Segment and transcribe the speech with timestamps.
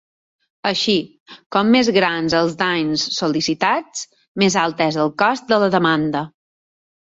[0.69, 0.95] Així,
[1.55, 4.03] com més grans els danys sol·licitats,
[4.45, 6.27] més alt és el cost de la demanda.